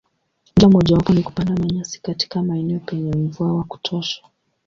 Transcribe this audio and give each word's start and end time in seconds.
Njia 0.55 0.69
mojawapo 0.69 1.13
ni 1.13 1.23
kupanda 1.23 1.53
manyasi 1.55 2.01
katika 2.01 2.43
maeneo 2.43 2.79
penye 2.79 3.11
mvua 3.13 3.53
wa 3.53 3.63
kutosha. 3.63 4.23